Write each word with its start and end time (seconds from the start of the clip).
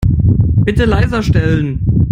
Bitte 0.65 0.85
leiser 0.85 1.21
stellen. 1.21 2.07